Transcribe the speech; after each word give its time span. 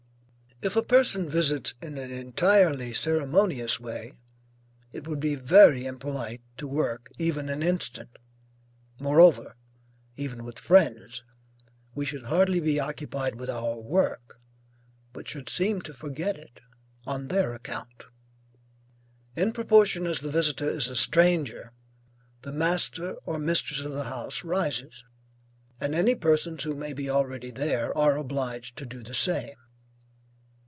If 0.63 0.75
a 0.75 0.83
person 0.83 1.27
visits 1.27 1.73
in 1.81 1.97
an 1.97 2.11
entirely 2.11 2.93
ceremonious 2.93 3.79
way, 3.79 4.13
it 4.91 5.07
would 5.07 5.19
be 5.19 5.33
very 5.33 5.87
impolite 5.87 6.43
to 6.57 6.67
work 6.67 7.09
even 7.17 7.49
an 7.49 7.63
instant. 7.63 8.15
Moreover, 8.99 9.55
even 10.17 10.43
with 10.43 10.59
friends, 10.59 11.23
we 11.95 12.05
should 12.05 12.25
hardly 12.25 12.59
be 12.59 12.79
occupied 12.79 13.37
with 13.37 13.49
our 13.49 13.79
work, 13.79 14.39
but 15.13 15.27
should 15.27 15.49
seem 15.49 15.81
to 15.81 15.95
forget 15.95 16.35
it 16.37 16.61
on 17.07 17.29
their 17.29 17.53
account. 17.53 18.05
In 19.35 19.53
proportion 19.53 20.05
as 20.05 20.19
the 20.19 20.29
visitor 20.29 20.69
is 20.69 20.89
a 20.89 20.95
stranger, 20.95 21.73
the 22.43 22.51
master 22.53 23.13
or 23.25 23.39
mistress 23.39 23.79
of 23.79 23.93
the 23.93 24.03
house 24.03 24.43
rises, 24.43 25.03
and 25.79 25.95
any 25.95 26.13
persons 26.13 26.61
who 26.65 26.75
may 26.75 26.93
be 26.93 27.09
already 27.09 27.49
there 27.49 27.97
are 27.97 28.15
obliged 28.15 28.77
to 28.77 28.85
do 28.85 29.01
the 29.01 29.15
same. 29.15 29.55